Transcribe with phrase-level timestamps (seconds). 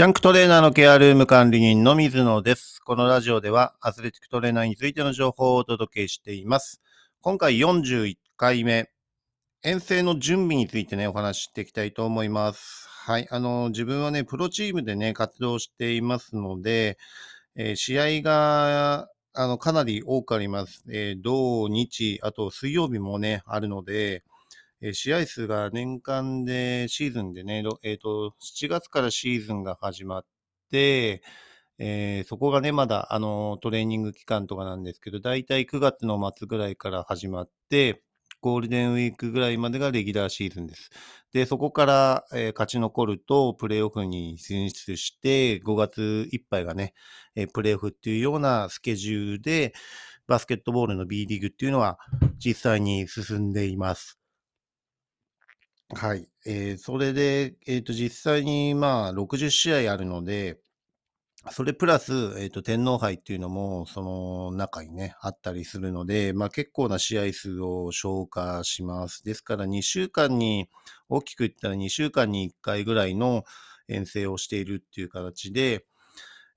[0.00, 2.80] ジャンクトレーナーのケアルーム管理人の水野です。
[2.80, 6.80] このラジオではアスレティックトレーナーについての情報をお届けしています。
[7.20, 8.88] 今回41回目、
[9.62, 12.88] 遠征の準備についてね、お話ししていきたいと思います。
[12.88, 13.28] はい。
[13.30, 16.96] あの、自分はね、プロチームでね、活動していますので、
[17.54, 20.82] えー試合が、あの、かなり多くあります。
[20.90, 24.22] えー土、日、あと水曜日もね、あるので、
[24.82, 30.26] え試合数が年間で、シーズンでね、えっ、と、7月からシーズンが始まっ
[30.70, 31.22] て、
[31.78, 38.02] えーそこがね、まだ、あの、トレーニング期間とかなんですけど、だいたい9月の末ぐらいから始まって、
[38.40, 40.90] ゴールデンウィークぐらいまでがレギュラーシーズンです。
[41.32, 46.94] で、そこから、えー勝ち残ると、プレーオフに進出して、5月いっぱいがね、
[47.34, 49.74] えープレーオフっていうようなスケジュールで、
[50.26, 51.98] バスケットボールの B リーグっていうのは
[52.38, 54.19] 実際に進んでいます。
[55.94, 56.28] はい。
[56.46, 60.60] えーそれで、えっ、と、実際に、まあ、60試合あるので、
[61.52, 69.24] それプラス、えっ、と、天皇杯っていうのも、その中にね、あったりするので、まあ、結構な試合数を消化します。
[69.24, 70.68] ですから、2週間に、
[71.08, 73.44] 大きく言ったら2週間に1回ぐらいの
[73.88, 75.86] 遠征をしているっていう形で、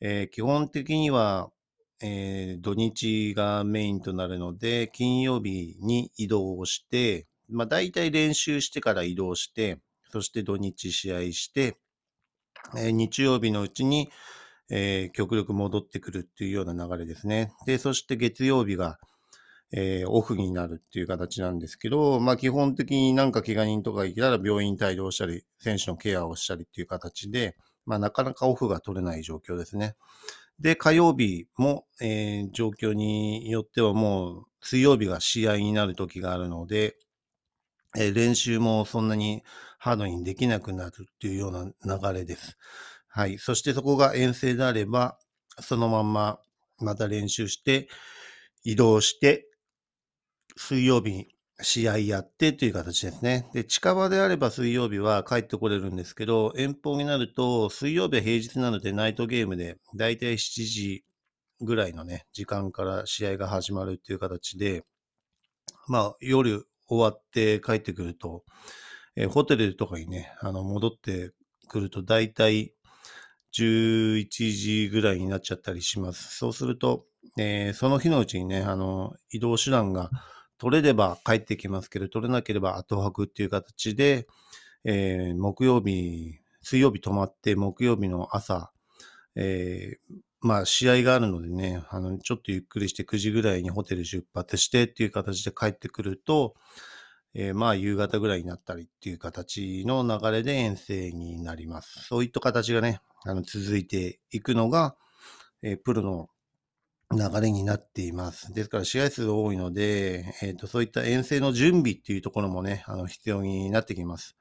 [0.00, 1.50] えー基本的には、
[2.02, 9.78] えー土日がメインとなるので、金曜日に移動をして、まあ大体練習してから移動して、
[10.10, 11.78] そして土日試合して、
[12.76, 14.10] えー日曜日のうちに、
[14.70, 17.52] えー極力戻ってくるっていうような流れですね。
[17.66, 18.98] で、そして月曜日が、
[19.72, 29.96] えーオフになるっていう形なんですけど、まあ基本的になんか怪我人とかいたら病院帯同したり、選手のケアをしたりっていう形で、まあなかなかオフが取れない状況ですね。
[30.58, 36.96] で、火曜日も、えー状況によってはもう水曜日が試合になる時があるので、
[37.96, 39.42] え練習もそんなに
[39.78, 42.56] ハードにできなくなるっていうような流れです。
[43.08, 43.38] はい。
[43.38, 45.18] そしてそこが遠征であれば、
[45.60, 46.38] そのまんま
[46.78, 47.88] また練習して、
[48.62, 49.46] 移動して、
[50.56, 51.28] 水曜日に
[51.62, 53.48] 試合やってという形ですね。
[53.52, 61.04] で、近場であれば水曜日は帰ってこれるんですけど、遠方になると、水曜日は平日なのでナイトゲームで、だいたい7時
[61.60, 64.84] ぐらいのね、時間から試合が始まるっていう形で、
[65.88, 68.44] まあ、夜終わって帰ってくると、
[69.16, 71.32] えーホテルとかにね、あの、戻って
[71.68, 72.74] くると、だいたい
[73.52, 76.36] 11時ぐらいになっちゃったりします。
[76.36, 77.06] そうすると、
[77.38, 80.10] えーその日のうちにね、あの、移動手段が
[80.58, 84.26] 取れれば帰ってきますけど、取れなければ後泊っていう形で、
[84.84, 88.72] えー木曜日、水曜日泊まって、木曜日の朝、
[89.36, 96.54] えーまあ、試合があるのでね、あの、ちょっとゆっくりして9時ぐらいにホテル出発してっていう形で帰ってくると、
[97.34, 102.04] えーまあ、夕方ぐらいになったりっていう形の流れで遠征になります。
[102.06, 104.96] そういった形がね、あの、続いていくのが、
[105.62, 106.28] えープロの
[107.12, 108.54] 流れになっています。
[108.54, 114.36] ですから試合数が多いので、えっ、と、そういった遠征の準備っていうところもね、あの、必要になってきます。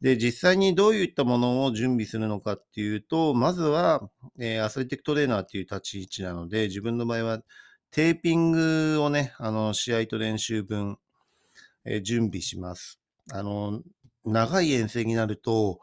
[0.00, 7.40] で、実際にどういったものを準備するのかっていうと、まずは、えーアスレティックトレーナーっていう立ち位置なので、自分の場合は
[7.90, 10.98] テーピングをね、あの、試合と練習分、
[11.86, 13.00] えー準備します。
[13.32, 13.82] あの、
[14.24, 15.80] 長い遠征になると、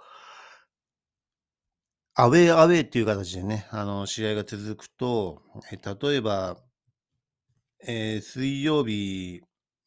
[2.14, 5.42] アウェーアウェーっていう形でね、あの、試合が続くと、
[5.74, 6.58] えー例えば、
[7.88, 9.42] えー水曜日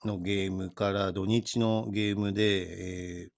[0.05, 3.35] のゲームから土日のゲームで、えー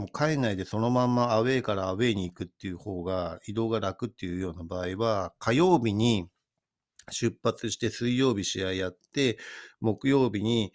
[0.00, 6.28] もう帰んないでそのまんまアウェーからアウェーに行くっていう方が移動が楽っていうような場合は、火曜日に
[7.10, 9.38] 出発して水曜日試合やって、
[9.80, 10.72] 木曜日に、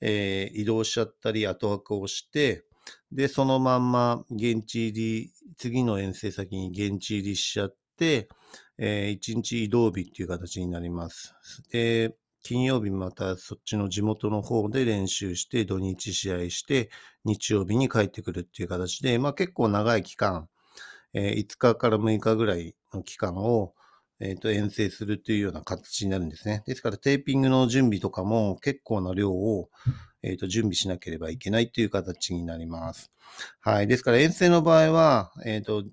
[0.00, 2.64] えー移動しちゃったり後泊をして、
[3.12, 8.28] で、そのまんま現地入り、次の遠征先に現地入りしちゃって、
[8.78, 11.34] え1日移動日っていう形になります。
[11.72, 16.90] で、金曜日またそっちの地元の方で練習して、土日試合して、
[17.24, 20.48] 日曜日に帰ってくるっていう形で、まあ結構長い期間、
[21.14, 23.74] えー5日から6日ぐらいの期間を、
[24.20, 26.64] えっ、と、遠征するというような形になるんですね。
[26.66, 29.70] ですから、テーピングの準備とかも結構な量を、
[30.22, 33.12] えっ、と、準備しなければいけないという形になります。
[33.60, 33.86] はい。
[33.86, 35.84] ですから、遠征の場合は、えっ、と、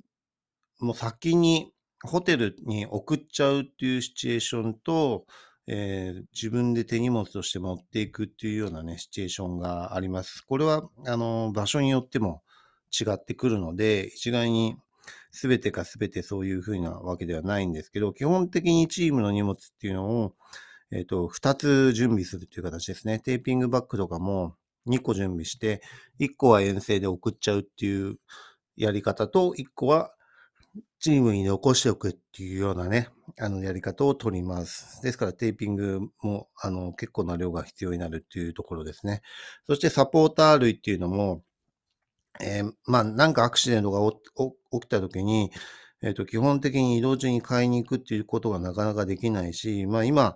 [0.79, 1.71] もう先に
[2.01, 5.25] ホテルに送っちゃうっていうシチュエーションと、
[5.67, 10.45] えー自分で手荷物として持っていくっていうようなね、シチュエーションがあります。
[10.45, 12.43] これは、あの、場所によっても
[12.91, 14.75] 違ってくるので、一概に
[15.31, 20.33] 全てが全てそういうふうなわけではないんですけど、基本的にチームの荷物っていうのを、
[20.91, 23.19] えっ、と、2つ準備するっていう形ですね。
[23.19, 24.55] テーピングバッグとかも
[24.87, 25.81] 2個準備して、
[26.19, 28.17] 1個は遠征で送っちゃうっていう
[28.77, 30.14] やり方と、1個は
[30.99, 35.01] チームに残しておくっていうようなね、あの、やり方を取ります。
[35.03, 39.21] ですから、テーピングも、あの、結構な量が必要になるっていうところですね。
[39.67, 41.43] そして、サポーター類っていうのも、
[42.41, 44.11] えーまあ、なんかアクシデントが
[44.71, 45.51] 起きた時に、
[46.01, 50.35] えっ、と、基本的に移動中に買いに行くっていうことがなかなかできないし、まあ、今、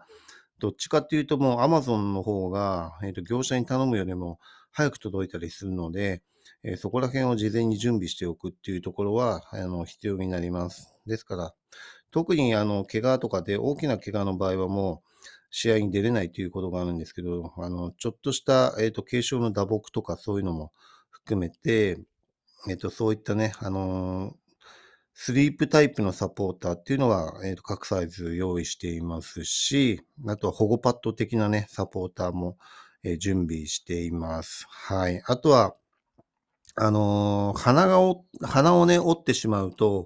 [0.60, 4.40] どっちかっていうともう Amazon の方が、えっ、と、業者に頼むよりも
[4.72, 6.22] 早く届いたりするので、
[6.64, 10.94] えーそこら辺を事前に準備しておくっていうところは、あの、必要になります。
[11.06, 11.54] ですから、
[12.12, 15.10] 特にあの、怪我とかで大きな怪我の場合はもう、
[15.52, 20.72] 試合に出れないということがあるんですけど、あの、ちょっとした、えっ、と、軽症の打撲とかそういうのも
[21.10, 22.00] 含めて、
[22.70, 24.36] えっ、と、そういったね、あの
[25.14, 32.58] スリープタイプのサポーターっていうのは、えっ、と、各サイズ用意していますし、あとは保護パッド的なね、サポーターも、
[33.04, 34.66] えー準備しています。
[34.70, 35.22] はい。
[35.26, 35.76] あとは、
[36.82, 40.06] あのー鼻がお、鼻をね、折ってしまうと、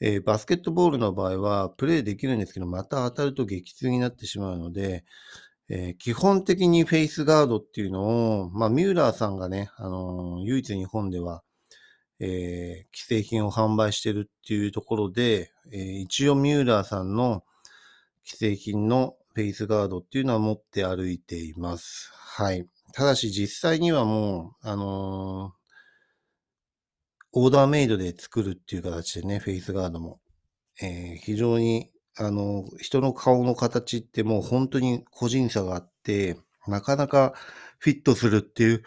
[0.00, 5.04] えーバスケットボールの場合はプレイできるんですけど、また当たると激痛になってしまうので、
[5.68, 11.42] えー基本的にフェイスガードっていうのを、まあ、ミューラーさんがね、あの唯一日本では、
[12.20, 17.44] えー既製品を販売してるっていうところで、え一応ミューラーさんの
[18.24, 22.10] 既製品のフェイスガードっていうのは持って歩いています。
[22.14, 22.66] はい。
[22.92, 25.52] ただし実際にはもう、あの
[27.34, 30.20] オーダーメイドで作るっていう形でね、フェイスガードも。
[30.82, 36.38] えー非常に、あの、人の顔の形ってもう本当に個人差があって、
[36.68, 37.34] なかなか
[37.78, 38.84] フィットするっていう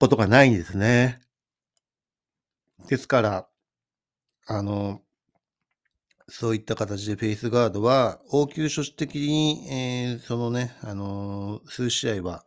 [0.00, 1.20] ことがないんですね。
[2.88, 3.48] ですから、
[4.46, 5.02] あの、
[6.28, 12.44] そういった形でフェイスガードは、応急処置的に、えーそのね、あのー数試合は、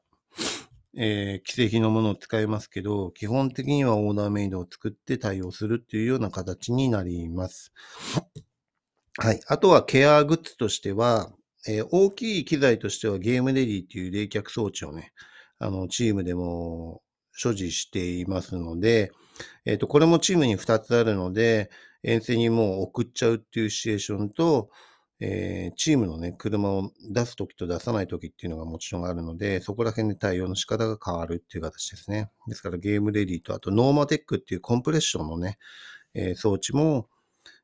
[0.97, 7.73] えー既製品のものを使いますけど、基本的にはオーダーメイドを作って対応するっていうような形になります。
[9.17, 9.39] はい。
[9.47, 11.31] あとはケアグッズとしては、
[11.67, 15.13] えー大きい機材としては Game Ready っていう冷却装置をね、
[15.59, 17.01] あの、チームでも
[17.33, 19.11] 所持していますので、
[19.65, 21.69] えっ、と、これもチームに2つあるので、
[22.03, 24.69] 遠征にもう送っちゃうっていうシチュエーションと、
[25.27, 32.29] えーチームのね、車を出すときと出さないときっていうのがもちろんあるので、そこら辺で対応の仕方が変わるっていう形ですね。
[32.47, 35.57] ですから Game Ready と、あと NormaTec っていうコンプレッションのね、
[36.13, 37.09] えー装置も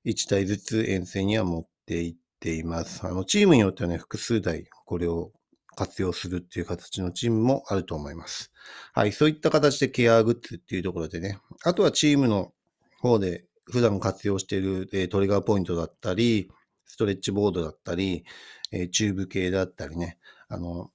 [0.05, 3.05] 1台ずつ遠征には持っていっています。
[3.05, 5.31] あの、チームによってはね、複数台これを
[5.75, 8.51] 活用するっていう形のチームもあると思います。
[8.93, 12.53] はい、そういった形でケアグッズっていうところでね、あとはチームの
[13.01, 16.49] 方で普段活用している、トリガーポイントだったり、
[16.91, 18.25] ストレッチボードだったり、
[18.71, 20.17] えーチューブ系だったりね、
[20.49, 20.91] あの、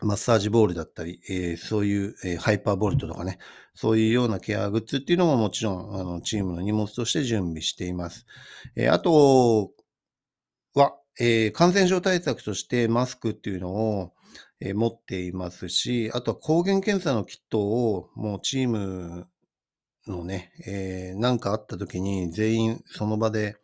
[0.00, 3.38] マッサージボールだったり、えーそういう、えーハイパーボルトとかね、
[3.74, 8.26] そういうようなケアグッズっていうのももちろん、あの、チームの荷物として準備しています。
[8.76, 9.72] えーあと
[10.74, 14.12] は、えー感染症対策としてマスクっていうのを、
[14.60, 19.26] えー持っていますし、あとは抗原検査のキットをもうチーム
[20.06, 23.56] のね、えーなんかあった時に全員その場で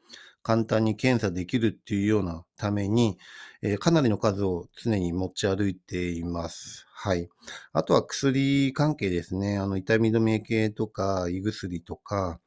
[0.49, 3.19] 簡単に検査できるっていうようなために、
[3.63, 6.87] えーかなりの数を常に持ち歩いています。
[6.93, 7.29] はい。
[7.73, 9.59] あとは薬関係ですね。
[9.59, 12.41] あの、痛み止め系とか、胃薬とか、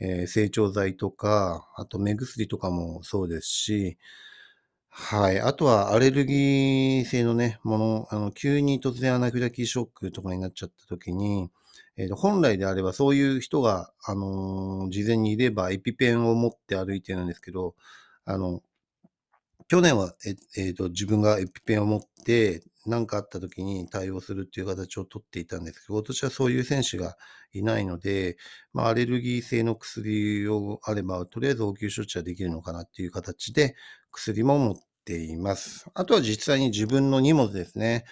[0.00, 3.98] えー成長剤とか、あと目薬とかもそうですし、
[4.90, 5.40] はい。
[5.40, 11.50] あとはアレルギー性のね、もの、あの、急に突然アナフィラキーショックとかになっちゃった時に、
[11.96, 17.74] えーと本来であればそういう人が、あのー事前にいればエピペンを持って歩いてるんですけど、
[18.24, 18.62] あの、
[19.68, 27.16] 去年は、ええーと自分がエピペンを持って何かあった時に対応するっていう形をとっていたんですけど、今年はそういう選手が
[27.52, 28.36] いないので、
[28.72, 33.74] まあ、アレルギー性の薬をあれば、とりあえず応急処置はできるのかなっていう形で、
[34.12, 35.86] 薬も持っています。
[35.94, 38.04] あとは実際に自分の荷物ですね。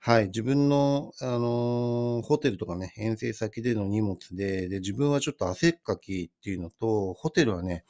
[0.00, 0.26] はい。
[0.26, 7.84] 自分の、あのホテルとかね、遠征先での荷物で、で、自分はちょっと汗っかきっていうのと、ホテルはね、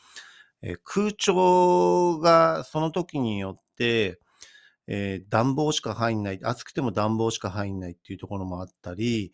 [0.62, 4.20] えー空調がその時によって、
[4.88, 9.32] えー暖房しか入んない、暑くても暖房しか入んないっていうところもあったり、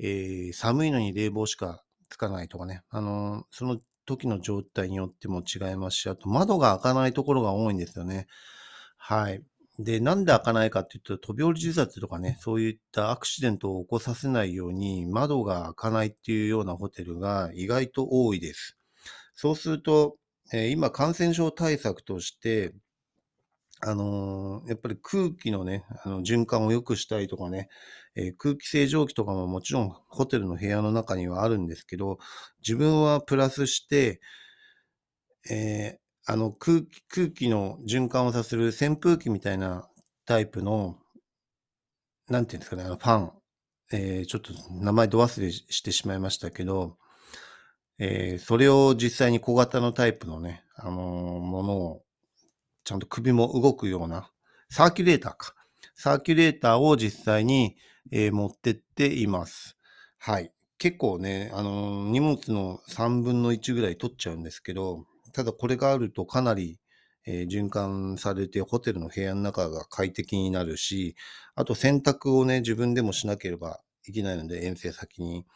[0.00, 8.28] えー寒いのに冷房しかつかないとかね、あのその時の状態によっても違いますし、あと窓が開かないところが多いんですよね。
[8.98, 9.42] はい。
[9.80, 18.76] で、なんで開かないかっていうと、飛び降り自殺とかね、そういったアクシデントを起こさせないように、窓が開かないっていうようなホテルが意外と多いです。
[19.34, 20.16] そうすると、
[20.52, 22.74] えー今感染症対策として、
[23.82, 27.68] あのーやっぱり空気のね、あの循環を良くしたいとかね、
[28.14, 32.18] えー空気清浄機とかももちろんホテルの部屋の中にはあるんですけど、
[32.66, 34.20] 自分はプラスして、
[35.50, 35.99] え、
[36.30, 39.88] あの空気、空気の循環をさせる扇風機みたいな
[40.26, 40.96] タイプの、
[42.28, 43.32] なんていうんですかね、あのファン、
[43.92, 46.98] えー、ちょっと名前ど忘れしてしまいましたけど、
[47.98, 52.02] えー、それを実際に小型のタイプのね、あのものを、
[52.84, 54.30] ちゃんと首も動くような、
[54.68, 55.56] サーキュレーターか。
[55.96, 57.74] サーキュレーターを実際に、
[58.12, 59.76] えー、持ってっています。
[60.16, 60.52] はい。
[60.78, 66.78] 結構ね、あのー、荷物の3分の1ぐらい取っちゃうんですけど、ただこれがあるとかなり、
[67.26, 71.16] えー、循環されてホテルの部屋の中が快適になるし、
[71.54, 75.46] あと洗濯をね、自分でもしなければいけないので、遠征先に。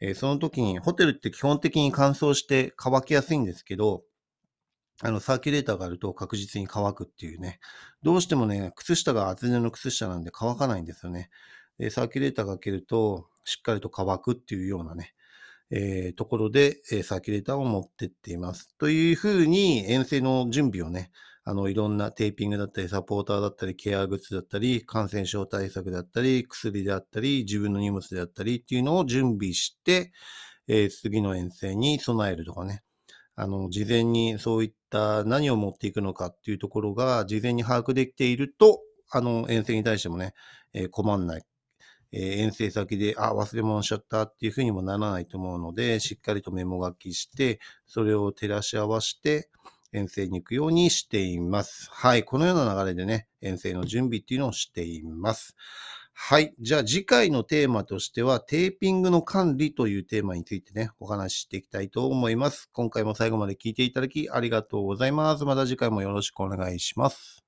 [0.00, 4.04] えー、その時に、ホテルって基本的に乾燥して乾きやすいんですけど、
[5.00, 7.60] あの、サーキュレーターがあると確実に乾くっていうね。
[8.02, 11.30] どうしてもね、靴下が厚手の靴下なんで乾かないんですよね。
[11.78, 15.14] でサーキュレーターが開けると、しっかりと乾くっていうようなね、
[15.70, 18.74] えー、ところで、えー、サーキュレーターを持ってっています。
[18.78, 21.10] というふうに、遠征の準備をね、
[21.44, 30.12] あの、いろんなテーピングだったり、サポーターだったり、ケアグッズだったり、感染症対策だったり、薬であったり、自分の荷物であったりっていうのを準備して、
[30.66, 32.82] えー、次の遠征に備えるとかね。
[33.34, 40.34] あの、事前にそういった何を持っていくのかっていうところが、事前に把握できていると、あの、遠征に対してもね、
[40.74, 41.47] えー、困んない。
[42.12, 49.50] え、遠征先で、あ、忘れ物しちゃったっていうふうにもならないと思うので、しっかりとメモ書きして、それを照らし合わせて、
[49.92, 51.88] 遠征に行くようにしています。
[51.90, 52.24] はい。
[52.24, 55.56] このような流れでね、遠征の準備っていうのをしています。
[56.12, 56.52] はい。
[56.58, 62.68] じゃあ次回のテーマとしては、テーピングの管理というテーマについてね、お話ししていきたいと思います。
[62.72, 65.44] 今回も最後まで聞いていただきありがとうございます。
[65.44, 67.47] また次回もよろしくお願いします。